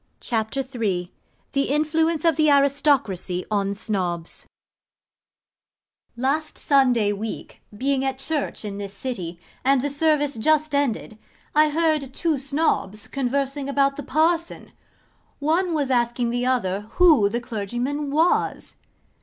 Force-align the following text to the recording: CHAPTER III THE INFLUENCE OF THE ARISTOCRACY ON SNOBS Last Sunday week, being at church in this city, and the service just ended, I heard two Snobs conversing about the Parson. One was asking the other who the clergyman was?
CHAPTER 0.19 0.61
III 0.61 1.13
THE 1.51 1.69
INFLUENCE 1.69 2.25
OF 2.25 2.35
THE 2.35 2.49
ARISTOCRACY 2.49 3.45
ON 3.51 3.75
SNOBS 3.75 4.47
Last 6.17 6.57
Sunday 6.57 7.13
week, 7.13 7.61
being 7.77 8.03
at 8.03 8.17
church 8.17 8.65
in 8.65 8.79
this 8.79 8.95
city, 8.95 9.39
and 9.63 9.83
the 9.83 9.91
service 9.91 10.37
just 10.37 10.73
ended, 10.73 11.19
I 11.53 11.69
heard 11.69 12.15
two 12.15 12.39
Snobs 12.39 13.07
conversing 13.07 13.69
about 13.69 13.95
the 13.95 14.01
Parson. 14.01 14.71
One 15.37 15.71
was 15.75 15.91
asking 15.91 16.31
the 16.31 16.47
other 16.47 16.87
who 16.97 17.29
the 17.29 17.39
clergyman 17.39 18.09
was? 18.09 18.77